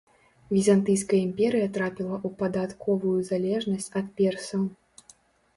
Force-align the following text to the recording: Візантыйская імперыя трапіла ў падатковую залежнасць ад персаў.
Візантыйская 0.53 1.19
імперыя 1.27 1.67
трапіла 1.75 2.13
ў 2.19 2.39
падатковую 2.41 3.13
залежнасць 3.31 3.89
ад 4.03 4.07
персаў. 4.23 4.65